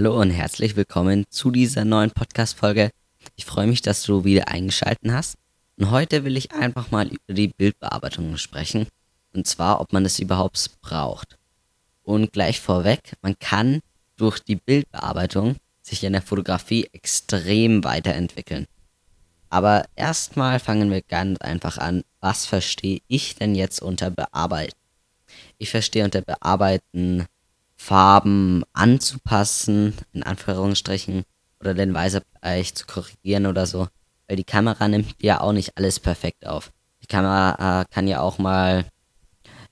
Hallo 0.00 0.18
und 0.18 0.30
herzlich 0.30 0.76
willkommen 0.76 1.26
zu 1.28 1.50
dieser 1.50 1.84
neuen 1.84 2.10
Podcast-Folge. 2.10 2.88
Ich 3.36 3.44
freue 3.44 3.66
mich, 3.66 3.82
dass 3.82 4.02
du 4.02 4.24
wieder 4.24 4.48
eingeschaltet 4.48 5.12
hast. 5.12 5.36
Und 5.76 5.90
heute 5.90 6.24
will 6.24 6.38
ich 6.38 6.52
einfach 6.52 6.90
mal 6.90 7.08
über 7.08 7.34
die 7.34 7.48
Bildbearbeitung 7.48 8.38
sprechen. 8.38 8.86
Und 9.34 9.46
zwar, 9.46 9.78
ob 9.78 9.92
man 9.92 10.06
es 10.06 10.18
überhaupt 10.18 10.70
braucht. 10.80 11.36
Und 12.02 12.32
gleich 12.32 12.60
vorweg, 12.60 13.12
man 13.20 13.38
kann 13.40 13.80
durch 14.16 14.38
die 14.38 14.56
Bildbearbeitung 14.56 15.56
sich 15.82 16.02
in 16.02 16.14
der 16.14 16.22
Fotografie 16.22 16.88
extrem 16.92 17.84
weiterentwickeln. 17.84 18.64
Aber 19.50 19.84
erstmal 19.96 20.60
fangen 20.60 20.90
wir 20.90 21.02
ganz 21.02 21.42
einfach 21.42 21.76
an. 21.76 22.04
Was 22.20 22.46
verstehe 22.46 23.02
ich 23.06 23.34
denn 23.34 23.54
jetzt 23.54 23.82
unter 23.82 24.08
Bearbeiten? 24.08 24.78
Ich 25.58 25.68
verstehe 25.68 26.06
unter 26.06 26.22
Bearbeiten 26.22 27.26
Farben 27.80 28.62
anzupassen, 28.74 29.94
in 30.12 30.22
Anführungsstrichen, 30.22 31.24
oder 31.60 31.72
den 31.72 31.94
Weißabgleich 31.94 32.74
zu 32.74 32.86
korrigieren 32.86 33.46
oder 33.46 33.64
so. 33.64 33.88
Weil 34.28 34.36
die 34.36 34.44
Kamera 34.44 34.86
nimmt 34.86 35.14
ja 35.22 35.40
auch 35.40 35.52
nicht 35.52 35.78
alles 35.78 35.98
perfekt 35.98 36.46
auf. 36.46 36.72
Die 37.02 37.06
Kamera 37.06 37.80
äh, 37.80 37.84
kann 37.90 38.06
ja 38.06 38.20
auch 38.20 38.38
mal, 38.38 38.84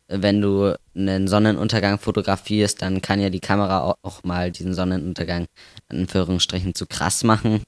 wenn 0.08 0.40
du 0.40 0.74
einen 0.96 1.28
Sonnenuntergang 1.28 1.98
fotografierst, 1.98 2.80
dann 2.80 3.02
kann 3.02 3.20
ja 3.20 3.28
die 3.28 3.40
Kamera 3.40 3.94
auch, 4.02 4.24
mal 4.24 4.50
diesen 4.50 4.72
Sonnenuntergang 4.72 5.46
in 5.90 6.00
Anführungsstrichen 6.00 6.74
zu 6.74 6.86
krass 6.86 7.24
machen. 7.24 7.62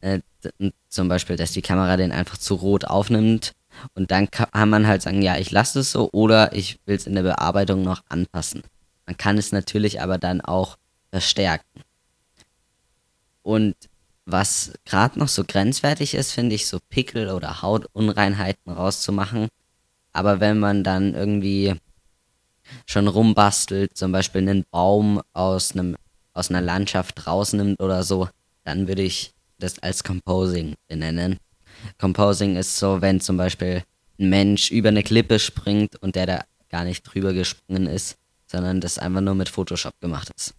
Äh, 0.00 0.20
zum 0.88 1.08
Beispiel, 1.08 1.36
dass 1.36 1.52
die 1.52 1.62
Kamera 1.62 1.98
den 1.98 2.12
einfach 2.12 2.38
zu 2.38 2.54
rot 2.54 2.86
aufnimmt. 2.86 3.52
Und 3.94 4.10
dann 4.10 4.30
kann 4.30 4.70
man 4.70 4.86
halt 4.86 5.02
sagen, 5.02 5.20
ja, 5.20 5.36
ich 5.36 5.50
lasse 5.50 5.80
es 5.80 5.92
so 5.92 6.10
oder 6.12 6.54
ich 6.54 6.80
will 6.86 6.96
es 6.96 7.06
in 7.06 7.14
der 7.14 7.22
Bearbeitung 7.22 7.82
noch 7.82 8.02
anpassen. 8.08 8.62
Man 9.06 9.16
kann 9.16 9.38
es 9.38 9.52
natürlich 9.52 10.00
aber 10.00 10.18
dann 10.18 10.40
auch 10.40 10.78
verstärken. 11.10 11.82
Und 13.42 13.74
was 14.24 14.72
gerade 14.84 15.18
noch 15.18 15.28
so 15.28 15.44
grenzwertig 15.44 16.14
ist, 16.14 16.32
finde 16.32 16.54
ich, 16.54 16.66
so 16.66 16.78
Pickel 16.88 17.30
oder 17.30 17.62
Hautunreinheiten 17.62 18.72
rauszumachen. 18.72 19.48
Aber 20.12 20.40
wenn 20.40 20.58
man 20.58 20.84
dann 20.84 21.14
irgendwie 21.14 21.74
schon 22.86 23.08
rumbastelt, 23.08 23.96
zum 23.96 24.12
Beispiel 24.12 24.42
einen 24.42 24.64
Baum 24.70 25.20
aus 25.32 25.72
einem 25.72 25.96
aus 26.34 26.48
einer 26.48 26.62
Landschaft 26.62 27.26
rausnimmt 27.26 27.80
oder 27.80 28.02
so, 28.02 28.28
dann 28.64 28.88
würde 28.88 29.02
ich 29.02 29.34
das 29.58 29.78
als 29.80 30.02
Composing 30.02 30.74
benennen. 30.88 31.38
Composing 31.98 32.56
ist 32.56 32.78
so, 32.78 33.02
wenn 33.02 33.20
zum 33.20 33.36
Beispiel 33.36 33.82
ein 34.18 34.30
Mensch 34.30 34.70
über 34.70 34.88
eine 34.88 35.02
Klippe 35.02 35.38
springt 35.38 35.96
und 35.96 36.16
der 36.16 36.26
da 36.26 36.44
gar 36.70 36.84
nicht 36.84 37.02
drüber 37.02 37.32
gesprungen 37.32 37.86
ist, 37.86 38.16
sondern 38.52 38.80
das 38.80 38.98
einfach 38.98 39.22
nur 39.22 39.34
mit 39.34 39.48
Photoshop 39.48 39.98
gemacht 40.00 40.30
ist. 40.36 40.54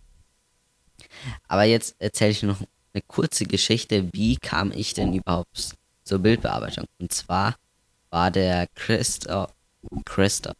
Aber 1.48 1.64
jetzt 1.64 1.96
erzähle 2.00 2.32
ich 2.32 2.44
noch 2.44 2.60
eine 2.94 3.04
kurze 3.08 3.46
Geschichte, 3.46 4.12
wie 4.14 4.36
kam 4.38 4.72
ich 4.72 4.94
denn 4.94 5.14
überhaupt 5.14 5.76
zur 6.04 6.20
Bildbearbeitung? 6.20 6.86
Und 7.00 7.14
zwar 7.14 7.56
war 8.10 8.32
der 8.32 8.68
Christoph, 8.76 9.54
Christoph, 10.06 10.58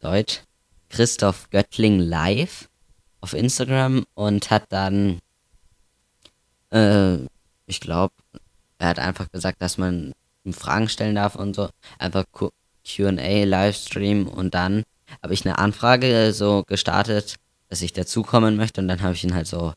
Deutsch, 0.00 0.42
Christoph 0.88 1.48
Göttling 1.50 2.00
live 2.00 2.68
auf 3.20 3.32
Instagram 3.32 4.04
und 4.14 4.50
hat 4.50 4.64
dann, 4.70 5.20
äh, 6.70 7.18
ich 7.66 7.80
glaube, 7.80 8.14
er 8.78 8.88
hat 8.88 8.98
einfach 8.98 9.30
gesagt, 9.30 9.62
dass 9.62 9.78
man 9.78 10.12
Fragen 10.50 10.88
stellen 10.88 11.14
darf 11.14 11.36
und 11.36 11.54
so, 11.54 11.70
einfach 11.98 12.24
Q&A, 12.32 13.44
Livestream 13.44 14.26
und 14.26 14.54
dann 14.54 14.82
habe 15.22 15.34
ich 15.34 15.44
eine 15.44 15.58
Anfrage 15.58 16.32
so 16.32 16.62
gestartet, 16.64 17.36
dass 17.68 17.82
ich 17.82 17.92
dazukommen 17.92 18.56
möchte 18.56 18.80
und 18.80 18.88
dann 18.88 19.02
habe 19.02 19.14
ich 19.14 19.24
ihn 19.24 19.34
halt 19.34 19.46
so 19.46 19.72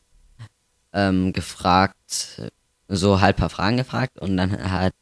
ähm, 0.92 1.32
gefragt, 1.32 2.42
so 2.88 3.20
halt 3.20 3.36
paar 3.36 3.50
Fragen 3.50 3.76
gefragt 3.76 4.18
und 4.18 4.36
dann 4.36 4.70
hat 4.70 4.94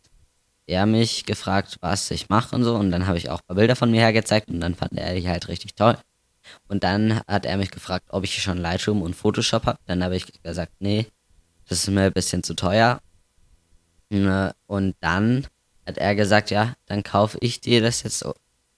er 0.66 0.86
mich 0.86 1.24
gefragt, 1.24 1.78
was 1.80 2.10
ich 2.10 2.28
mache 2.28 2.56
und 2.56 2.64
so 2.64 2.74
und 2.76 2.90
dann 2.90 3.06
habe 3.06 3.18
ich 3.18 3.30
auch 3.30 3.40
ein 3.40 3.46
paar 3.46 3.56
Bilder 3.56 3.76
von 3.76 3.90
mir 3.90 4.00
hergezeigt 4.00 4.48
und 4.48 4.60
dann 4.60 4.74
fand 4.74 4.92
er 4.98 5.14
die 5.14 5.28
halt 5.28 5.48
richtig 5.48 5.74
toll. 5.74 5.96
Und 6.68 6.84
dann 6.84 7.20
hat 7.26 7.46
er 7.46 7.56
mich 7.56 7.70
gefragt, 7.70 8.06
ob 8.10 8.24
ich 8.24 8.42
schon 8.42 8.58
Lightroom 8.58 9.02
und 9.02 9.14
Photoshop 9.14 9.66
habe. 9.66 9.78
Dann 9.86 10.02
habe 10.04 10.16
ich 10.16 10.26
gesagt, 10.42 10.72
nee, 10.78 11.06
das 11.68 11.78
ist 11.78 11.88
mir 11.88 12.02
ein 12.02 12.12
bisschen 12.12 12.42
zu 12.42 12.54
teuer. 12.54 13.00
Und 14.10 14.94
dann 15.00 15.46
hat 15.86 15.98
er 15.98 16.14
gesagt, 16.14 16.50
ja, 16.50 16.74
dann 16.86 17.02
kaufe 17.02 17.38
ich 17.40 17.60
dir 17.60 17.80
das 17.80 18.02
jetzt 18.02 18.24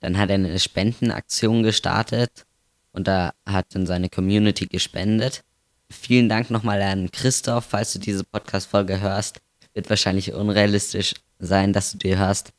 dann 0.06 0.18
hat 0.18 0.28
er 0.28 0.36
eine 0.36 0.56
Spendenaktion 0.56 1.64
gestartet 1.64 2.46
und 2.92 3.08
da 3.08 3.32
hat 3.44 3.66
dann 3.74 3.86
seine 3.86 4.08
Community 4.08 4.66
gespendet. 4.66 5.42
Vielen 5.90 6.28
Dank 6.28 6.48
nochmal 6.48 6.80
an 6.80 7.10
Christoph, 7.10 7.64
falls 7.64 7.92
du 7.92 7.98
diese 7.98 8.22
Podcast-Folge 8.22 9.00
hörst. 9.00 9.40
Wird 9.74 9.90
wahrscheinlich 9.90 10.32
unrealistisch 10.32 11.14
sein, 11.40 11.72
dass 11.72 11.90
du 11.90 11.98
die 11.98 12.16
hörst. 12.16 12.52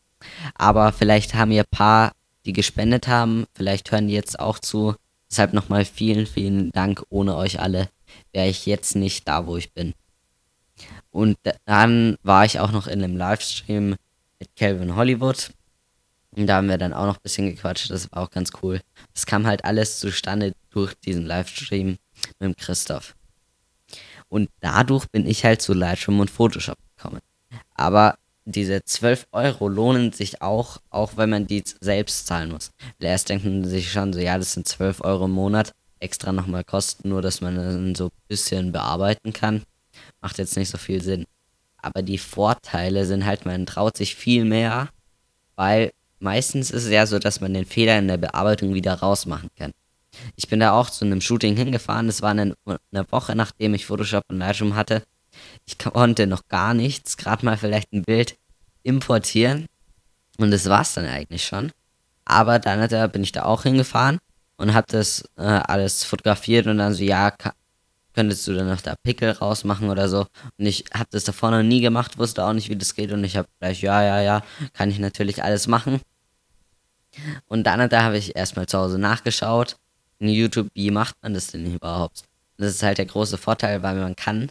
Aber 0.55 0.91
vielleicht 0.91 1.35
haben 1.35 1.53
ein 1.53 1.63
paar, 1.71 2.11
die 2.45 2.51
gespendet 2.51 3.07
haben. 3.07 3.45
Vielleicht 3.53 3.93
hören 3.93 4.09
die 4.09 4.13
jetzt 4.13 4.41
auch 4.41 4.59
zu. 4.59 4.95
Deshalb 5.31 5.53
nochmal 5.53 5.85
vielen, 5.85 6.25
vielen 6.25 6.73
Dank. 6.73 7.01
Ohne 7.07 7.37
euch 7.37 7.61
alle 7.61 7.87
wäre 8.33 8.49
ich 8.49 8.65
jetzt 8.65 8.97
nicht 8.97 9.25
da, 9.25 9.47
wo 9.47 9.55
ich 9.55 9.71
bin. 9.71 9.93
Und 11.11 11.37
dann 11.63 12.17
war 12.23 12.43
ich 12.43 12.59
auch 12.59 12.73
noch 12.73 12.87
in 12.87 13.01
einem 13.01 13.15
Livestream 13.15 13.95
mit 14.37 14.55
Calvin 14.57 14.97
Hollywood. 14.97 15.51
Und 16.31 16.47
da 16.47 16.57
haben 16.57 16.69
wir 16.69 16.77
dann 16.77 16.93
auch 16.93 17.05
noch 17.05 17.17
ein 17.17 17.23
bisschen 17.23 17.49
gequatscht, 17.49 17.89
das 17.89 18.11
war 18.11 18.23
auch 18.23 18.29
ganz 18.29 18.51
cool. 18.61 18.81
Das 19.13 19.25
kam 19.25 19.47
halt 19.47 19.65
alles 19.65 19.99
zustande 19.99 20.53
durch 20.69 20.93
diesen 20.95 21.25
Livestream 21.25 21.97
mit 22.39 22.57
Christoph. 22.57 23.15
Und 24.29 24.49
dadurch 24.59 25.07
bin 25.07 25.25
ich 25.25 25.45
halt 25.45 25.61
zu 25.61 25.73
Lightroom 25.73 26.19
und 26.19 26.29
Photoshop 26.29 26.77
gekommen. 26.95 27.21
Aber 27.75 28.17
diese 28.45 28.83
12 28.83 29.27
Euro 29.31 29.67
lohnen 29.67 30.11
sich 30.11 30.41
auch, 30.41 30.77
auch 30.89 31.17
wenn 31.17 31.29
man 31.29 31.47
die 31.47 31.63
selbst 31.81 32.27
zahlen 32.27 32.51
muss. 32.51 32.71
Weil 32.99 33.09
erst 33.09 33.29
denken 33.29 33.67
sich 33.67 33.91
schon 33.91 34.13
so, 34.13 34.19
ja, 34.19 34.37
das 34.37 34.53
sind 34.53 34.67
12 34.67 35.01
Euro 35.01 35.25
im 35.25 35.31
Monat, 35.31 35.73
extra 35.99 36.31
nochmal 36.31 36.63
Kosten, 36.63 37.09
nur 37.09 37.21
dass 37.21 37.41
man 37.41 37.55
dann 37.55 37.95
so 37.95 38.05
ein 38.05 38.27
bisschen 38.27 38.71
bearbeiten 38.71 39.33
kann. 39.33 39.63
Macht 40.21 40.37
jetzt 40.37 40.55
nicht 40.55 40.69
so 40.69 40.77
viel 40.77 41.01
Sinn. 41.01 41.25
Aber 41.77 42.01
die 42.01 42.17
Vorteile 42.17 43.05
sind 43.05 43.25
halt, 43.25 43.45
man 43.45 43.65
traut 43.65 43.97
sich 43.97 44.15
viel 44.15 44.45
mehr, 44.45 44.89
weil 45.55 45.91
meistens 46.19 46.71
ist 46.71 46.85
es 46.85 46.91
ja 46.91 47.05
so, 47.05 47.19
dass 47.19 47.41
man 47.41 47.53
den 47.53 47.65
Fehler 47.65 47.97
in 47.97 48.07
der 48.07 48.17
Bearbeitung 48.17 48.73
wieder 48.73 48.93
rausmachen 48.93 49.49
kann. 49.57 49.73
Ich 50.35 50.47
bin 50.47 50.59
da 50.59 50.71
auch 50.71 50.89
zu 50.89 51.05
einem 51.05 51.21
Shooting 51.21 51.55
hingefahren. 51.55 52.07
Das 52.07 52.21
war 52.21 52.31
eine, 52.31 52.55
eine 52.65 53.11
Woche, 53.11 53.35
nachdem 53.35 53.73
ich 53.73 53.85
Photoshop 53.85 54.23
und 54.29 54.39
Lightroom 54.39 54.75
hatte. 54.75 55.03
Ich 55.65 55.77
konnte 55.77 56.25
noch 56.27 56.47
gar 56.47 56.73
nichts, 56.73 57.17
gerade 57.17 57.45
mal 57.45 57.57
vielleicht 57.57 57.93
ein 57.93 58.03
Bild 58.03 58.37
importieren. 58.83 59.67
Und 60.37 60.51
das 60.51 60.67
war 60.69 60.81
es 60.81 60.93
dann 60.93 61.05
eigentlich 61.05 61.45
schon. 61.45 61.71
Aber 62.25 62.59
dann 62.59 62.87
da, 62.89 63.07
bin 63.07 63.23
ich 63.23 63.31
da 63.31 63.43
auch 63.43 63.63
hingefahren 63.63 64.19
und 64.57 64.73
habe 64.73 64.87
das 64.89 65.29
äh, 65.37 65.43
alles 65.43 66.03
fotografiert 66.03 66.67
und 66.67 66.79
dann 66.79 66.93
so, 66.93 67.03
ja, 67.03 67.31
könntest 68.17 68.47
du 68.47 68.55
dann 68.55 68.67
noch 68.67 68.81
da 68.81 68.95
Pickel 69.03 69.29
rausmachen 69.29 69.91
oder 69.91 70.09
so. 70.09 70.21
Und 70.57 70.65
ich 70.65 70.85
habe 70.91 71.07
das 71.11 71.23
davor 71.23 71.51
noch 71.51 71.61
nie 71.61 71.81
gemacht, 71.81 72.17
wusste 72.17 72.43
auch 72.43 72.53
nicht, 72.53 72.67
wie 72.69 72.75
das 72.75 72.95
geht. 72.95 73.11
Und 73.11 73.23
ich 73.23 73.37
habe 73.37 73.47
gleich, 73.59 73.81
ja, 73.83 74.03
ja, 74.03 74.21
ja, 74.21 74.43
kann 74.73 74.89
ich 74.89 74.97
natürlich 74.97 75.43
alles 75.43 75.67
machen. 75.67 76.01
Und 77.47 77.65
dann 77.65 77.87
da 77.89 78.01
habe 78.01 78.17
ich 78.17 78.35
erstmal 78.35 78.65
zu 78.65 78.79
Hause 78.79 78.97
nachgeschaut. 78.97 79.77
In 80.17 80.29
YouTube, 80.29 80.67
wie 80.73 80.89
macht 80.89 81.15
man 81.21 81.35
das 81.35 81.47
denn 81.47 81.71
überhaupt? 81.71 82.23
Das 82.57 82.71
ist 82.71 82.81
halt 82.81 82.97
der 82.97 83.05
große 83.05 83.37
Vorteil, 83.37 83.83
weil 83.83 83.95
man 83.97 84.15
kann 84.15 84.49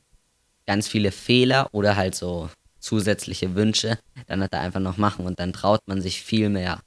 ganz 0.65 0.87
viele 0.87 1.11
Fehler 1.11 1.69
oder 1.73 1.97
halt 1.97 2.15
so 2.15 2.49
zusätzliche 2.79 3.57
Wünsche 3.57 3.99
dann 4.29 4.43
hat 4.43 4.53
er 4.53 4.61
einfach 4.61 4.79
noch 4.79 4.97
machen 4.97 5.27
und 5.27 5.41
dann 5.41 5.53
traut 5.53 5.81
man 5.87 6.01
sich 6.01 6.23
viel 6.23 6.51
mehr. 6.51 6.79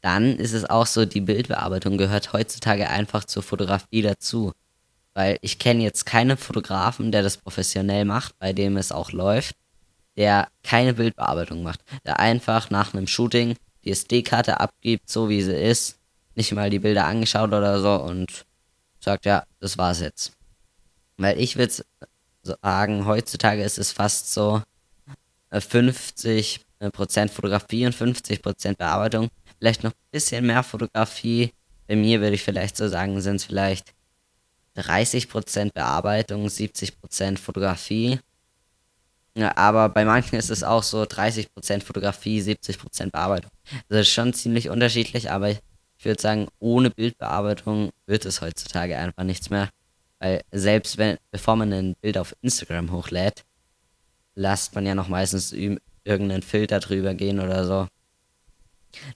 Dann 0.00 0.36
ist 0.38 0.54
es 0.54 0.64
auch 0.68 0.86
so, 0.86 1.04
die 1.04 1.20
Bildbearbeitung 1.20 1.98
gehört 1.98 2.32
heutzutage 2.32 2.88
einfach 2.88 3.24
zur 3.24 3.42
Fotografie 3.42 4.00
dazu. 4.00 4.52
Weil 5.14 5.38
ich 5.42 5.58
kenne 5.58 5.82
jetzt 5.82 6.06
keinen 6.06 6.36
Fotografen, 6.36 7.12
der 7.12 7.22
das 7.22 7.36
professionell 7.36 8.04
macht, 8.04 8.38
bei 8.38 8.52
dem 8.52 8.76
es 8.76 8.92
auch 8.92 9.12
läuft, 9.12 9.54
der 10.16 10.48
keine 10.62 10.94
Bildbearbeitung 10.94 11.62
macht. 11.62 11.80
Der 12.04 12.18
einfach 12.18 12.70
nach 12.70 12.94
einem 12.94 13.06
Shooting 13.06 13.56
die 13.84 13.90
SD-Karte 13.90 14.60
abgibt, 14.60 15.10
so 15.10 15.28
wie 15.28 15.42
sie 15.42 15.56
ist, 15.56 15.98
nicht 16.34 16.52
mal 16.52 16.70
die 16.70 16.78
Bilder 16.78 17.06
angeschaut 17.06 17.48
oder 17.48 17.80
so 17.80 17.94
und 18.02 18.46
sagt, 19.00 19.26
ja, 19.26 19.44
das 19.60 19.76
war's 19.76 20.00
jetzt. 20.00 20.32
Weil 21.16 21.38
ich 21.38 21.56
würde 21.56 21.84
sagen, 22.42 23.06
heutzutage 23.06 23.62
ist 23.62 23.78
es 23.78 23.92
fast 23.92 24.32
so 24.32 24.62
50% 25.52 26.60
äh, 26.80 26.84
äh, 26.86 27.28
Fotografie 27.28 27.86
und 27.86 27.94
50% 27.94 28.76
Bearbeitung. 28.76 29.28
Vielleicht 29.58 29.84
noch 29.84 29.92
ein 29.92 30.10
bisschen 30.10 30.46
mehr 30.46 30.62
Fotografie. 30.62 31.52
Bei 31.86 31.96
mir 31.96 32.20
würde 32.20 32.34
ich 32.34 32.42
vielleicht 32.42 32.76
so 32.76 32.88
sagen, 32.88 33.20
sind 33.20 33.36
es 33.36 33.44
vielleicht 33.44 33.92
30% 34.76 35.72
Bearbeitung, 35.72 36.46
70% 36.46 37.38
Fotografie. 37.38 38.18
Aber 39.34 39.88
bei 39.88 40.04
manchen 40.04 40.36
ist 40.36 40.50
es 40.50 40.62
auch 40.62 40.82
so 40.82 41.02
30% 41.02 41.82
Fotografie, 41.82 42.40
70% 42.40 43.10
Bearbeitung. 43.10 43.50
Das 43.88 44.00
ist 44.00 44.10
schon 44.10 44.34
ziemlich 44.34 44.68
unterschiedlich, 44.68 45.30
aber 45.30 45.50
ich 45.50 45.60
würde 46.02 46.20
sagen, 46.20 46.48
ohne 46.58 46.90
Bildbearbeitung 46.90 47.90
wird 48.06 48.26
es 48.26 48.40
heutzutage 48.40 48.96
einfach 48.98 49.24
nichts 49.24 49.50
mehr. 49.50 49.70
Weil 50.18 50.42
selbst 50.52 50.98
wenn, 50.98 51.16
bevor 51.30 51.56
man 51.56 51.72
ein 51.72 51.94
Bild 52.00 52.18
auf 52.18 52.34
Instagram 52.42 52.92
hochlädt, 52.92 53.44
lasst 54.34 54.74
man 54.74 54.84
ja 54.86 54.94
noch 54.94 55.08
meistens 55.08 55.52
irgendeinen 55.52 56.42
Filter 56.42 56.80
drüber 56.80 57.14
gehen 57.14 57.40
oder 57.40 57.64
so. 57.64 57.88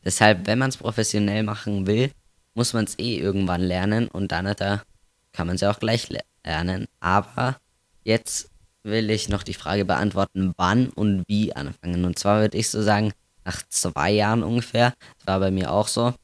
Deshalb, 0.05 0.47
wenn 0.47 0.59
man 0.59 0.70
es 0.70 0.79
professionell 0.79 1.43
machen 1.43 1.87
will, 1.87 2.11
muss 2.55 2.73
man 2.73 2.87
es 2.87 2.99
eh 2.99 3.19
irgendwann 3.19 3.61
lernen 3.61 4.09
und 4.09 4.32
dann 4.32 4.55
da 4.56 4.82
kann 5.37 5.47
man 5.47 5.56
ja 5.59 5.71
auch 5.71 5.79
gleich 5.79 6.09
lernen. 6.44 6.87
Aber 6.99 7.56
jetzt 8.05 8.50
will 8.83 9.11
ich 9.11 9.29
noch 9.29 9.43
die 9.43 9.55
Frage 9.55 9.85
beantworten, 9.85 10.55
wann 10.56 10.88
und 10.88 11.25
wie 11.29 11.55
anfangen. 11.55 12.05
Und 12.05 12.19
zwar 12.19 12.41
würde 12.41 12.56
ich 12.56 12.71
so 12.71 12.83
sagen, 12.83 13.12
nach 13.44 13.62
zwei 13.69 14.11
Jahren 14.11 14.43
ungefähr. 14.43 14.94
Das 15.19 15.27
war 15.27 15.41
bei 15.41 15.50
mir 15.50 15.71
auch 15.73 15.88
so. 15.88 16.15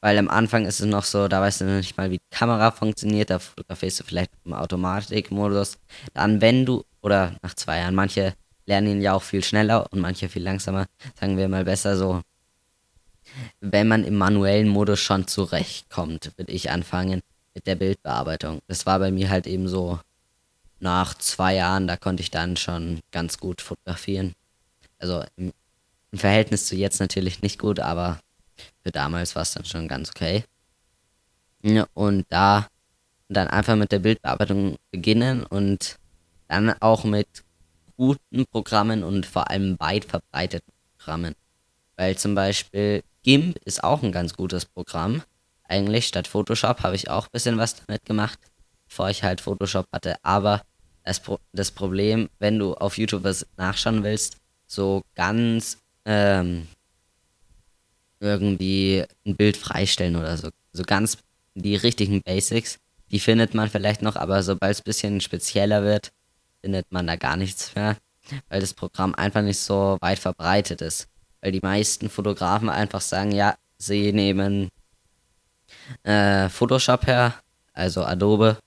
Weil 0.00 0.16
am 0.16 0.28
Anfang 0.28 0.64
ist 0.64 0.80
es 0.80 0.86
noch 0.86 1.04
so, 1.04 1.28
da 1.28 1.40
weißt 1.40 1.60
du 1.60 1.64
noch 1.64 1.76
nicht 1.76 1.96
mal, 1.96 2.10
wie 2.10 2.18
die 2.18 2.36
Kamera 2.36 2.70
funktioniert, 2.70 3.30
da 3.30 3.40
fotografierst 3.40 4.00
du 4.00 4.04
vielleicht 4.04 4.30
im 4.44 4.54
Automatikmodus. 4.54 5.78
Dann, 6.14 6.40
wenn 6.40 6.64
du, 6.64 6.84
oder 7.02 7.34
nach 7.42 7.54
zwei 7.54 7.78
Jahren, 7.78 7.96
manche 7.96 8.34
lernen 8.64 8.88
ihn 8.92 9.02
ja 9.02 9.14
auch 9.14 9.22
viel 9.22 9.42
schneller 9.42 9.92
und 9.92 10.00
manche 10.00 10.28
viel 10.28 10.42
langsamer, 10.42 10.86
sagen 11.18 11.36
wir 11.36 11.48
mal 11.48 11.64
besser 11.64 11.96
so. 11.96 12.22
Wenn 13.60 13.88
man 13.88 14.04
im 14.04 14.14
manuellen 14.14 14.68
Modus 14.68 15.00
schon 15.00 15.26
zurechtkommt, 15.26 16.32
würde 16.36 16.52
ich 16.52 16.70
anfangen 16.70 17.20
mit 17.58 17.66
der 17.66 17.74
Bildbearbeitung. 17.74 18.60
Das 18.68 18.86
war 18.86 19.00
bei 19.00 19.10
mir 19.10 19.30
halt 19.30 19.48
eben 19.48 19.66
so 19.66 19.98
nach 20.78 21.14
zwei 21.14 21.56
Jahren, 21.56 21.88
da 21.88 21.96
konnte 21.96 22.22
ich 22.22 22.30
dann 22.30 22.56
schon 22.56 23.00
ganz 23.10 23.38
gut 23.38 23.60
fotografieren. 23.60 24.34
Also 25.00 25.24
im, 25.34 25.52
im 26.12 26.18
Verhältnis 26.18 26.66
zu 26.66 26.76
jetzt 26.76 27.00
natürlich 27.00 27.42
nicht 27.42 27.58
gut, 27.58 27.80
aber 27.80 28.20
für 28.84 28.92
damals 28.92 29.34
war 29.34 29.42
es 29.42 29.54
dann 29.54 29.64
schon 29.64 29.88
ganz 29.88 30.10
okay. 30.10 30.44
Ja, 31.62 31.88
und 31.94 32.26
da 32.28 32.68
dann 33.28 33.48
einfach 33.48 33.74
mit 33.74 33.90
der 33.90 33.98
Bildbearbeitung 33.98 34.76
beginnen 34.92 35.42
und 35.42 35.98
dann 36.46 36.72
auch 36.80 37.02
mit 37.02 37.26
guten 37.96 38.46
Programmen 38.46 39.02
und 39.02 39.26
vor 39.26 39.50
allem 39.50 39.78
weit 39.80 40.04
verbreiteten 40.04 40.72
Programmen. 40.96 41.34
Weil 41.96 42.16
zum 42.16 42.36
Beispiel 42.36 43.02
GIMP 43.24 43.58
ist 43.64 43.82
auch 43.82 44.04
ein 44.04 44.12
ganz 44.12 44.34
gutes 44.34 44.64
Programm. 44.64 45.22
Eigentlich 45.68 46.06
statt 46.06 46.26
Photoshop 46.26 46.82
habe 46.82 46.96
ich 46.96 47.10
auch 47.10 47.26
ein 47.26 47.32
bisschen 47.32 47.58
was 47.58 47.76
damit 47.76 48.04
gemacht, 48.04 48.38
bevor 48.88 49.10
ich 49.10 49.22
halt 49.22 49.40
Photoshop 49.40 49.86
hatte. 49.92 50.16
Aber 50.22 50.62
das, 51.04 51.20
Pro 51.20 51.38
das 51.52 51.70
Problem, 51.70 52.28
wenn 52.38 52.58
du 52.58 52.74
auf 52.74 52.98
YouTube 52.98 53.24
was 53.24 53.46
nachschauen 53.56 54.02
willst, 54.02 54.38
so 54.66 55.02
ganz 55.14 55.78
ähm, 56.04 56.66
irgendwie 58.20 59.04
ein 59.26 59.36
Bild 59.36 59.56
freistellen 59.56 60.16
oder 60.16 60.36
so. 60.36 60.48
So 60.72 60.82
ganz 60.82 61.18
die 61.54 61.76
richtigen 61.76 62.22
Basics, 62.22 62.78
die 63.10 63.20
findet 63.20 63.54
man 63.54 63.68
vielleicht 63.68 64.02
noch, 64.02 64.16
aber 64.16 64.42
sobald 64.42 64.72
es 64.72 64.80
ein 64.80 64.84
bisschen 64.84 65.20
spezieller 65.20 65.82
wird, 65.82 66.12
findet 66.60 66.90
man 66.90 67.06
da 67.06 67.16
gar 67.16 67.36
nichts 67.36 67.74
mehr, 67.74 67.96
weil 68.48 68.60
das 68.60 68.74
Programm 68.74 69.14
einfach 69.14 69.42
nicht 69.42 69.58
so 69.58 69.96
weit 70.00 70.18
verbreitet 70.18 70.82
ist. 70.82 71.08
Weil 71.40 71.52
die 71.52 71.60
meisten 71.60 72.10
Fotografen 72.10 72.68
einfach 72.68 73.00
sagen, 73.00 73.32
ja, 73.32 73.56
sie 73.78 74.12
nehmen 74.12 74.70
äh, 76.02 76.48
Photoshop 76.48 77.06
her, 77.06 77.34
also 77.72 78.04
Adobe, 78.04 78.58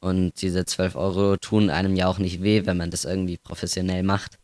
und 0.00 0.40
diese 0.40 0.64
12 0.64 0.96
Euro 0.96 1.36
tun 1.36 1.68
einem 1.70 1.94
ja 1.94 2.06
auch 2.06 2.18
nicht 2.18 2.42
weh, 2.42 2.64
wenn 2.64 2.78
man 2.78 2.90
das 2.90 3.04
irgendwie 3.04 3.36
professionell 3.36 4.02
macht. 4.02 4.36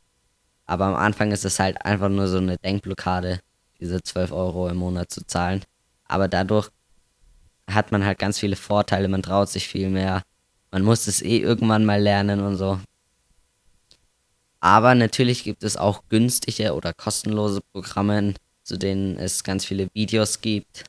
Aber 0.67 0.87
am 0.87 0.96
Anfang 0.96 1.32
ist 1.32 1.44
es 1.44 1.58
halt 1.58 1.84
einfach 1.84 2.11
nur 2.11 2.28
so 2.28 2.38
eine 2.38 2.58
Denkblockade, 2.58 3.40
diese 3.81 4.02
12 4.02 4.32
Euro 4.32 4.69
im 4.69 4.76
Monat 4.76 5.11
zu 5.11 5.26
zahlen. 5.26 5.62
Aber 6.05 6.28
dadurch 6.28 6.69
hat 7.70 7.90
man 7.90 8.05
halt 8.05 8.19
ganz 8.19 8.38
viele 8.38 8.56
Vorteile, 8.56 9.08
man 9.08 9.23
traut 9.23 9.49
sich 9.49 9.67
viel 9.67 9.88
mehr. 9.88 10.23
Man 10.70 10.82
muss 10.82 11.06
es 11.06 11.23
eh 11.23 11.38
irgendwann 11.38 11.84
mal 11.84 12.00
lernen 12.00 12.40
und 12.40 12.56
so. 12.56 12.78
Aber 14.61 14.94
natürlich 14.94 15.44
gibt 15.44 15.62
es 15.62 15.76
auch 15.76 16.02
günstige 16.08 16.75
oder 16.75 16.93
kostenlose 16.93 17.61
Programme, 17.73 18.34
zu 18.62 18.76
denen 18.76 19.19
es 19.19 19.44
ganz 19.44 19.64
viele 19.64 19.88
Videos 19.94 20.40
gibt. 20.40 20.84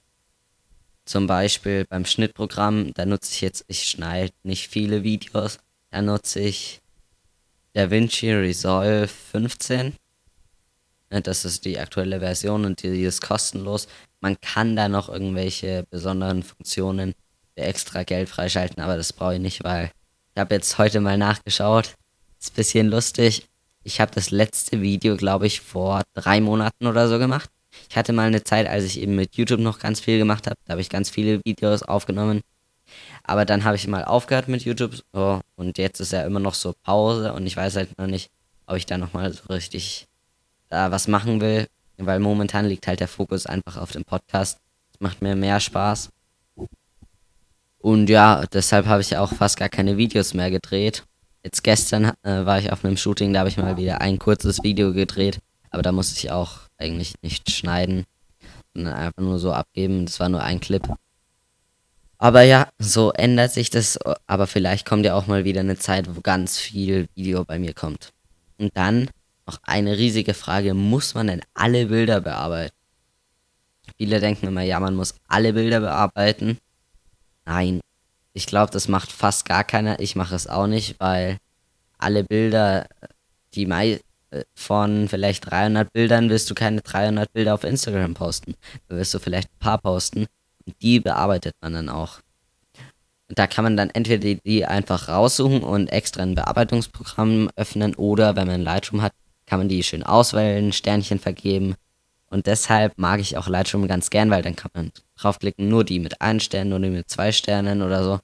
Zum 1.07 1.25
Beispiel 1.25 1.85
beim 1.85 2.03
Schnittprogramm, 2.03 2.93
da 2.93 3.05
nutze 3.05 3.31
ich 3.31 3.39
jetzt, 3.39 3.63
ich 3.69 3.87
schneide 3.87 4.33
nicht 4.43 4.67
viele 4.67 5.03
Videos, 5.03 5.57
da 5.89 6.01
nutze 6.01 6.41
ich 6.41 6.81
DaVinci 7.71 8.33
Resolve 8.33 9.07
15. 9.07 9.93
Das 11.09 11.45
ist 11.45 11.63
die 11.63 11.79
aktuelle 11.79 12.19
Version 12.19 12.65
und 12.65 12.83
die 12.83 13.03
ist 13.03 13.21
kostenlos. 13.21 13.87
Man 14.19 14.37
kann 14.41 14.75
da 14.75 14.89
noch 14.89 15.07
irgendwelche 15.07 15.85
besonderen 15.89 16.43
Funktionen 16.43 17.13
für 17.55 17.63
extra 17.63 18.03
Geld 18.03 18.27
freischalten, 18.27 18.83
aber 18.83 18.97
das 18.97 19.13
brauche 19.13 19.35
ich 19.35 19.41
nicht, 19.41 19.63
weil 19.63 19.91
ich 20.35 20.39
habe 20.41 20.55
jetzt 20.55 20.77
heute 20.77 20.99
mal 20.99 21.17
nachgeschaut. 21.17 21.95
Ist 22.37 22.51
ein 22.51 22.55
bisschen 22.55 22.87
lustig. 22.89 23.47
Ich 23.85 24.01
habe 24.01 24.11
das 24.13 24.29
letzte 24.29 24.81
Video, 24.81 25.15
glaube 25.15 25.47
ich, 25.47 25.61
vor 25.61 26.01
drei 26.13 26.41
Monaten 26.41 26.85
oder 26.85 27.07
so 27.07 27.17
gemacht. 27.17 27.49
Ich 27.89 27.97
hatte 27.97 28.13
mal 28.13 28.27
eine 28.27 28.43
Zeit, 28.43 28.67
als 28.67 28.83
ich 28.83 28.99
eben 28.99 29.15
mit 29.15 29.35
YouTube 29.35 29.59
noch 29.59 29.79
ganz 29.79 29.99
viel 29.99 30.17
gemacht 30.17 30.47
habe. 30.47 30.55
Da 30.65 30.71
habe 30.71 30.81
ich 30.81 30.89
ganz 30.89 31.09
viele 31.09 31.41
Videos 31.45 31.83
aufgenommen. 31.83 32.41
Aber 33.23 33.45
dann 33.45 33.63
habe 33.63 33.75
ich 33.75 33.87
mal 33.87 34.05
aufgehört 34.05 34.47
mit 34.47 34.63
YouTube. 34.63 34.95
So, 35.13 35.41
und 35.55 35.77
jetzt 35.77 35.99
ist 35.99 36.13
ja 36.13 36.23
immer 36.23 36.39
noch 36.39 36.53
so 36.53 36.73
Pause 36.83 37.33
und 37.33 37.45
ich 37.45 37.57
weiß 37.57 37.75
halt 37.75 37.97
noch 37.97 38.07
nicht, 38.07 38.29
ob 38.65 38.77
ich 38.77 38.85
da 38.85 38.97
nochmal 38.97 39.33
so 39.33 39.43
richtig 39.49 40.07
da 40.69 40.91
was 40.91 41.07
machen 41.07 41.41
will. 41.41 41.67
Weil 41.97 42.19
momentan 42.19 42.65
liegt 42.65 42.87
halt 42.87 42.99
der 42.99 43.07
Fokus 43.07 43.45
einfach 43.45 43.77
auf 43.77 43.91
dem 43.91 44.05
Podcast. 44.05 44.59
Das 44.91 45.01
macht 45.01 45.21
mir 45.21 45.35
mehr 45.35 45.59
Spaß. 45.59 46.09
Und 47.79 48.09
ja, 48.09 48.45
deshalb 48.51 48.85
habe 48.85 49.01
ich 49.01 49.17
auch 49.17 49.33
fast 49.33 49.57
gar 49.57 49.69
keine 49.69 49.97
Videos 49.97 50.33
mehr 50.33 50.51
gedreht. 50.51 51.03
Jetzt 51.43 51.63
gestern 51.63 52.11
äh, 52.23 52.45
war 52.45 52.59
ich 52.59 52.71
auf 52.71 52.83
einem 52.83 52.97
Shooting, 52.97 53.31
da 53.31 53.39
habe 53.39 53.49
ich 53.49 53.57
mal 53.57 53.77
wieder 53.77 54.01
ein 54.01 54.19
kurzes 54.19 54.63
Video 54.63 54.91
gedreht, 54.91 55.39
aber 55.69 55.81
da 55.81 55.93
musste 55.93 56.19
ich 56.19 56.29
auch 56.29 56.66
eigentlich 56.77 57.15
nicht 57.21 57.51
schneiden, 57.51 58.05
sondern 58.73 58.93
einfach 58.93 59.21
nur 59.21 59.39
so 59.39 59.51
abgeben. 59.51 60.05
Das 60.05 60.19
war 60.19 60.29
nur 60.29 60.41
ein 60.41 60.59
Clip. 60.59 60.87
Aber 62.19 62.41
ja, 62.41 62.69
so 62.79 63.11
ändert 63.11 63.51
sich 63.51 63.69
das, 63.69 63.99
aber 64.25 64.47
vielleicht 64.47 64.87
kommt 64.87 65.05
ja 65.05 65.13
auch 65.13 65.27
mal 65.27 65.45
wieder 65.45 65.59
eine 65.61 65.77
Zeit, 65.77 66.15
wo 66.15 66.21
ganz 66.21 66.57
viel 66.57 67.07
Video 67.15 67.45
bei 67.45 67.59
mir 67.59 67.73
kommt. 67.73 68.11
Und 68.57 68.75
dann 68.75 69.09
noch 69.45 69.59
eine 69.63 69.97
riesige 69.97 70.33
Frage, 70.33 70.73
muss 70.73 71.13
man 71.13 71.27
denn 71.27 71.41
alle 71.53 71.85
Bilder 71.87 72.21
bearbeiten? 72.21 72.73
Viele 73.97 74.19
denken 74.19 74.47
immer, 74.47 74.63
ja, 74.63 74.79
man 74.79 74.95
muss 74.95 75.15
alle 75.27 75.53
Bilder 75.53 75.79
bearbeiten. 75.79 76.57
Nein, 77.45 77.81
ich 78.33 78.45
glaube, 78.45 78.71
das 78.71 78.87
macht 78.87 79.11
fast 79.11 79.45
gar 79.45 79.63
keiner. 79.63 79.99
Ich 79.99 80.15
mache 80.15 80.35
es 80.35 80.47
auch 80.47 80.67
nicht, 80.67 80.99
weil 80.99 81.37
alle 81.97 82.23
Bilder, 82.23 82.87
die 83.53 83.65
mei 83.65 83.93
äh, 83.93 83.99
von 84.53 85.07
vielleicht 85.07 85.49
300 85.49 85.91
Bildern, 85.93 86.29
wirst 86.29 86.49
du 86.49 86.55
keine 86.55 86.81
300 86.81 87.31
Bilder 87.31 87.53
auf 87.53 87.63
Instagram 87.63 88.13
posten. 88.13 88.55
Da 88.87 88.95
wirst 88.95 89.13
du 89.13 89.19
vielleicht 89.19 89.49
ein 89.49 89.59
paar 89.59 89.77
posten. 89.77 90.27
Und 90.65 90.75
die 90.81 90.99
bearbeitet 90.99 91.55
man 91.61 91.73
dann 91.73 91.89
auch. 91.89 92.19
Und 93.29 93.39
da 93.39 93.47
kann 93.47 93.63
man 93.63 93.77
dann 93.77 93.89
entweder 93.89 94.19
die, 94.19 94.39
die 94.45 94.65
einfach 94.65 95.09
raussuchen 95.09 95.61
und 95.61 95.87
extra 95.87 96.23
ein 96.23 96.35
Bearbeitungsprogramm 96.35 97.49
öffnen 97.55 97.95
oder 97.95 98.35
wenn 98.35 98.47
man 98.47 98.61
Lightroom 98.61 99.01
hat, 99.01 99.13
kann 99.45 99.59
man 99.59 99.69
die 99.69 99.83
schön 99.83 100.03
auswählen, 100.03 100.71
Sternchen 100.71 101.19
vergeben. 101.19 101.75
Und 102.29 102.45
deshalb 102.47 102.97
mag 102.97 103.21
ich 103.21 103.37
auch 103.37 103.47
Lightroom 103.47 103.87
ganz 103.87 104.09
gern, 104.09 104.29
weil 104.29 104.41
dann 104.41 104.55
kann 104.55 104.71
man 104.73 104.91
draufklicken, 105.17 105.67
nur 105.67 105.85
die 105.85 105.99
mit 105.99 106.21
einem 106.21 106.39
Stern, 106.39 106.69
nur 106.69 106.79
die 106.79 106.89
mit 106.89 107.09
zwei 107.09 107.31
Sternen 107.31 107.81
oder 107.81 108.03
so. 108.03 108.19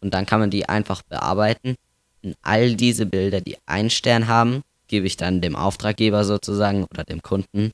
Und 0.00 0.14
dann 0.14 0.26
kann 0.26 0.40
man 0.40 0.50
die 0.50 0.68
einfach 0.68 1.02
bearbeiten. 1.02 1.74
Und 2.22 2.36
all 2.42 2.74
diese 2.74 3.06
Bilder, 3.06 3.40
die 3.40 3.56
einen 3.66 3.90
Stern 3.90 4.28
haben, 4.28 4.62
gebe 4.88 5.06
ich 5.06 5.16
dann 5.16 5.40
dem 5.40 5.56
Auftraggeber 5.56 6.24
sozusagen 6.24 6.84
oder 6.84 7.04
dem 7.04 7.22
Kunden. 7.22 7.72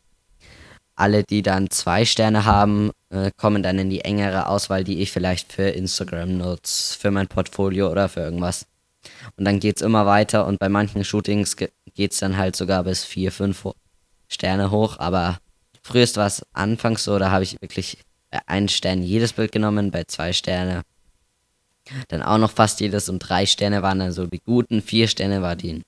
Alle, 0.96 1.24
die 1.24 1.42
dann 1.42 1.70
zwei 1.70 2.04
Sterne 2.04 2.44
haben, 2.44 2.90
äh, 3.10 3.30
kommen 3.36 3.62
dann 3.62 3.78
in 3.78 3.90
die 3.90 4.02
engere 4.02 4.48
Auswahl, 4.48 4.84
die 4.84 5.00
ich 5.00 5.10
vielleicht 5.10 5.52
für 5.52 5.68
Instagram 5.70 6.36
nutze, 6.38 6.98
für 6.98 7.10
mein 7.10 7.26
Portfolio 7.26 7.90
oder 7.90 8.08
für 8.08 8.20
irgendwas. 8.20 8.66
Und 9.36 9.44
dann 9.44 9.60
geht 9.60 9.76
es 9.76 9.82
immer 9.82 10.06
weiter 10.06 10.46
und 10.46 10.58
bei 10.58 10.68
manchen 10.68 11.04
Shootings 11.04 11.56
geht 11.56 12.12
es 12.12 12.18
dann 12.18 12.36
halt 12.36 12.56
sogar 12.56 12.84
bis 12.84 13.04
vier, 13.04 13.32
fünf 13.32 13.66
Sterne 14.28 14.70
hoch. 14.70 14.98
Aber 14.98 15.38
frühest 15.82 16.16
war 16.16 16.26
es 16.26 16.44
anfangs 16.52 17.04
so, 17.04 17.18
da 17.18 17.30
habe 17.30 17.44
ich 17.44 17.60
wirklich 17.60 17.98
bei 18.30 18.40
einem 18.46 18.68
Stern 18.68 19.02
jedes 19.02 19.32
Bild 19.32 19.52
genommen, 19.52 19.90
bei 19.90 20.04
zwei 20.04 20.32
Sterne 20.32 20.82
dann 22.08 22.22
auch 22.22 22.38
noch 22.38 22.50
fast 22.50 22.80
jedes 22.80 23.08
und 23.08 23.18
drei 23.18 23.46
Sterne 23.46 23.82
waren 23.82 23.98
dann 23.98 24.12
so 24.12 24.26
die 24.26 24.40
guten, 24.40 24.80
vier 24.80 25.08
Sterne 25.08 25.42
war 25.42 25.56
die, 25.56 25.82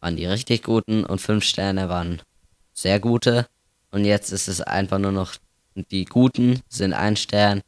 waren 0.00 0.16
die 0.16 0.26
richtig 0.26 0.62
guten 0.62 1.04
und 1.04 1.20
fünf 1.20 1.44
Sterne 1.44 1.88
waren 1.88 2.22
sehr 2.72 3.00
gute. 3.00 3.46
Und 3.90 4.04
jetzt 4.04 4.32
ist 4.32 4.48
es 4.48 4.60
einfach 4.60 4.98
nur 4.98 5.12
noch, 5.12 5.34
die 5.74 6.04
guten 6.04 6.60
sind 6.68 6.92
ein 6.92 7.16
Stern, 7.16 7.62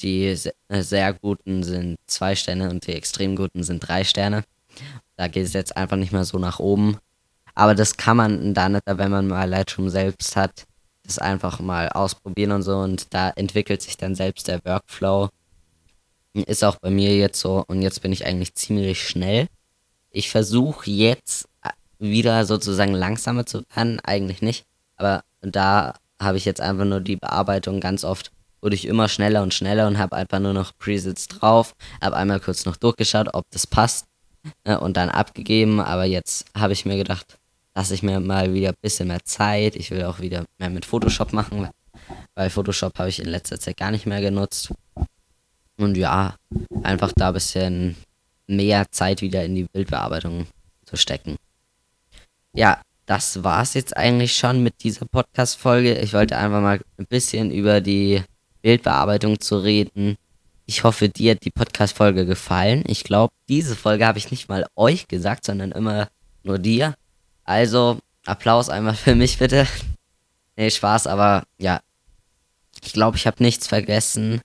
die 0.00 0.26
äh, 0.68 0.82
sehr 0.82 1.12
guten 1.14 1.62
sind 1.62 1.98
zwei 2.06 2.34
Sterne 2.34 2.70
und 2.70 2.86
die 2.86 2.92
extrem 2.92 3.36
guten 3.36 3.62
sind 3.62 3.80
drei 3.80 4.04
Sterne. 4.04 4.44
Da 5.16 5.28
geht 5.28 5.46
es 5.46 5.52
jetzt 5.52 5.76
einfach 5.76 5.96
nicht 5.96 6.12
mehr 6.12 6.24
so 6.24 6.38
nach 6.38 6.58
oben. 6.58 6.98
Aber 7.54 7.74
das 7.74 7.96
kann 7.96 8.16
man 8.16 8.54
dann, 8.54 8.80
wenn 8.86 9.10
man 9.10 9.28
mal 9.28 9.48
Lightroom 9.48 9.90
selbst 9.90 10.36
hat, 10.36 10.64
das 11.04 11.18
einfach 11.18 11.60
mal 11.60 11.88
ausprobieren 11.90 12.52
und 12.52 12.62
so. 12.62 12.78
Und 12.78 13.12
da 13.12 13.30
entwickelt 13.30 13.82
sich 13.82 13.96
dann 13.96 14.14
selbst 14.14 14.48
der 14.48 14.64
Workflow 14.64 15.28
Ist 16.34 16.64
auch 16.64 16.76
bei 16.76 16.90
mir 16.90 17.14
jetzt 17.16 17.40
so 17.40 17.64
und 17.66 17.82
jetzt 17.82 18.00
bin 18.00 18.12
ich 18.12 18.24
eigentlich 18.24 18.54
ziemlich 18.54 19.06
schnell. 19.06 19.48
Ich 20.10 20.30
versuche 20.30 20.90
jetzt 20.90 21.48
wieder 22.02 22.44
sozusagen 22.44 22.92
langsamer 22.92 23.46
zu 23.46 23.62
werden, 23.74 24.00
eigentlich 24.00 24.42
nicht. 24.42 24.64
Aber 24.96 25.22
da 25.40 25.94
habe 26.20 26.36
ich 26.36 26.44
jetzt 26.44 26.60
einfach 26.60 26.84
nur 26.84 27.00
die 27.00 27.16
Bearbeitung 27.16 27.80
ganz 27.80 28.04
oft 28.04 28.30
wurde 28.62 28.76
ich 28.76 28.86
immer 28.86 29.08
schneller 29.08 29.42
und 29.42 29.52
schneller 29.52 29.88
und 29.88 29.98
habe 29.98 30.16
einfach 30.16 30.38
nur 30.38 30.52
noch 30.52 30.72
Presets 30.78 31.26
drauf, 31.26 31.74
habe 32.00 32.16
einmal 32.16 32.40
kurz 32.40 32.64
noch 32.64 32.76
durchgeschaut, 32.76 33.28
ob 33.34 33.44
das 33.50 33.66
passt 33.66 34.06
äh, 34.64 34.76
und 34.76 34.96
dann 34.96 35.10
abgegeben, 35.10 35.80
aber 35.80 36.04
jetzt 36.04 36.46
habe 36.56 36.72
ich 36.72 36.86
mir 36.86 36.96
gedacht, 36.96 37.38
lasse 37.74 37.94
ich 37.94 38.02
mir 38.02 38.20
mal 38.20 38.54
wieder 38.54 38.70
ein 38.70 38.76
bisschen 38.80 39.08
mehr 39.08 39.24
Zeit. 39.24 39.76
Ich 39.76 39.90
will 39.90 40.04
auch 40.04 40.20
wieder 40.20 40.44
mehr 40.58 40.70
mit 40.70 40.84
Photoshop 40.84 41.32
machen, 41.32 41.68
weil 42.34 42.50
Photoshop 42.50 42.98
habe 42.98 43.08
ich 43.08 43.18
in 43.18 43.28
letzter 43.28 43.58
Zeit 43.58 43.76
gar 43.76 43.90
nicht 43.90 44.06
mehr 44.06 44.20
genutzt. 44.20 44.72
Und 45.78 45.96
ja, 45.96 46.36
einfach 46.82 47.12
da 47.16 47.28
ein 47.28 47.34
bisschen 47.34 47.96
mehr 48.46 48.86
Zeit 48.90 49.22
wieder 49.22 49.44
in 49.44 49.54
die 49.54 49.64
Bildbearbeitung 49.64 50.46
zu 50.84 50.96
stecken. 50.96 51.36
Ja, 52.54 52.82
das 53.06 53.42
war's 53.42 53.74
jetzt 53.74 53.96
eigentlich 53.96 54.36
schon 54.36 54.62
mit 54.62 54.82
dieser 54.84 55.06
Podcast-Folge. 55.06 55.98
Ich 55.98 56.12
wollte 56.12 56.36
einfach 56.36 56.60
mal 56.60 56.80
ein 56.98 57.06
bisschen 57.06 57.50
über 57.50 57.80
die 57.80 58.22
Bildbearbeitung 58.60 59.40
zu 59.40 59.58
reden. 59.58 60.16
Ich 60.66 60.84
hoffe, 60.84 61.08
dir 61.08 61.32
hat 61.32 61.44
die 61.44 61.50
Podcast-Folge 61.50 62.26
gefallen. 62.26 62.84
Ich 62.86 63.04
glaube, 63.04 63.32
diese 63.48 63.74
Folge 63.74 64.06
habe 64.06 64.18
ich 64.18 64.30
nicht 64.30 64.48
mal 64.48 64.66
euch 64.76 65.08
gesagt, 65.08 65.44
sondern 65.46 65.72
immer 65.72 66.08
nur 66.42 66.58
dir. 66.58 66.94
Also, 67.44 67.98
Applaus 68.26 68.68
einmal 68.68 68.94
für 68.94 69.14
mich 69.14 69.38
bitte. 69.38 69.66
nee, 70.56 70.70
Spaß, 70.70 71.06
aber 71.06 71.44
ja. 71.58 71.80
Ich 72.84 72.92
glaube, 72.92 73.16
ich 73.16 73.26
habe 73.26 73.42
nichts 73.42 73.66
vergessen. 73.66 74.42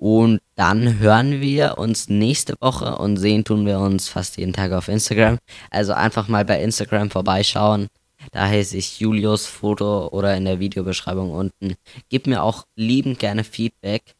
Und 0.00 0.40
dann 0.54 0.98
hören 0.98 1.42
wir 1.42 1.76
uns 1.76 2.08
nächste 2.08 2.54
Woche 2.58 2.96
und 2.96 3.18
sehen 3.18 3.44
tun 3.44 3.66
wir 3.66 3.80
uns 3.80 4.08
fast 4.08 4.38
jeden 4.38 4.54
Tag 4.54 4.72
auf 4.72 4.88
Instagram. 4.88 5.36
Also 5.68 5.92
einfach 5.92 6.26
mal 6.26 6.46
bei 6.46 6.62
Instagram 6.62 7.10
vorbeischauen. 7.10 7.88
Da 8.32 8.48
heiße 8.48 8.78
ich 8.78 8.98
Julius 8.98 9.44
Foto 9.44 10.08
oder 10.08 10.34
in 10.38 10.46
der 10.46 10.58
Videobeschreibung 10.58 11.32
unten. 11.32 11.74
Gib 12.08 12.26
mir 12.26 12.42
auch 12.42 12.66
liebend 12.76 13.18
gerne 13.18 13.44
Feedback, 13.44 14.14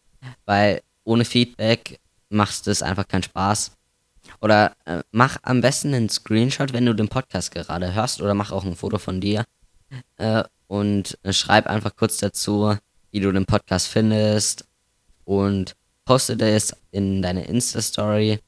weil 0.45 0.83
ohne 1.05 1.25
Feedback 1.25 1.99
macht 2.29 2.67
es 2.67 2.83
einfach 2.83 3.09
keinen 3.09 3.23
Spaß. 3.23 3.73
Oder 4.43 4.77
äh, 4.85 5.01
mach 5.13 5.39
am 5.45 5.63
besten 5.63 5.95
einen 5.95 6.11
Screenshot, 6.11 6.75
wenn 6.75 6.85
du 6.85 6.95
den 6.95 7.09
Podcast 7.09 7.53
gerade 7.53 7.95
hörst, 7.95 8.21
oder 8.21 8.35
mach 8.35 8.53
auch 8.53 8.65
ein 8.65 8.77
Foto 8.77 8.99
von 8.99 9.23
dir 9.23 9.47
äh, 10.19 10.45
und 10.67 11.19
äh, 11.23 11.33
schreib 11.33 11.67
einfach 11.67 11.97
kurz 11.97 12.19
dazu, 12.19 12.77
wie 13.13 13.21
du 13.21 13.33
den 13.33 13.47
Podcast 13.47 13.89
findest 13.89 14.67
und 15.31 15.77
poste 16.05 16.37
das 16.37 16.75
in 16.91 17.23
deine 17.23 17.45
Insta-Story. 17.45 18.41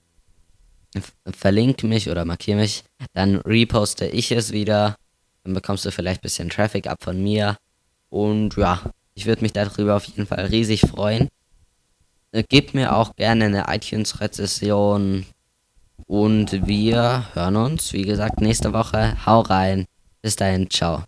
Verlink 1.31 1.85
mich 1.85 2.11
oder 2.11 2.25
markiere 2.25 2.59
mich, 2.59 2.83
dann 3.13 3.37
reposte 3.37 4.07
ich 4.07 4.33
es 4.33 4.51
wieder. 4.51 4.97
Dann 5.45 5.55
bekommst 5.55 5.85
du 5.85 5.93
vielleicht 5.93 6.21
ein 6.21 6.27
bisschen 6.27 6.51
Traffic 6.51 6.89
ab 6.89 6.99
von 7.01 7.23
mir. 7.23 7.57
Und 8.11 8.57
ja, 8.57 8.83
ich 9.15 9.27
würde 9.27 9.43
mich 9.43 9.53
darüber 9.53 9.95
auf 9.95 10.07
jeden 10.07 10.27
Fall 10.27 10.47
riesig 10.47 10.81
freuen. 10.81 11.29
Äh, 12.33 12.43
gib 12.49 12.75
mir 12.75 12.97
auch 12.97 13.15
gerne 13.15 13.45
eine 13.45 13.65
iTunes-Rezession. 13.69 15.25
Und 16.09 16.67
wir 16.67 17.27
hören 17.35 17.57
uns, 17.57 17.93
wie 17.93 18.03
gesagt, 18.03 18.41
nächste 18.41 18.73
Woche. 18.73 19.25
Hau 19.25 19.41
rein. 19.41 19.87
Bis 20.21 20.35
dahin, 20.35 20.69
ciao. 20.69 21.01